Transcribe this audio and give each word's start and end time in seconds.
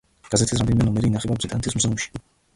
გაზეთის 0.35 0.61
რამდენიმე 0.61 0.87
ნომერი 0.87 1.11
ინახება 1.13 1.39
ბრიტანეთის 1.43 1.79
მუზეუმში. 1.79 2.13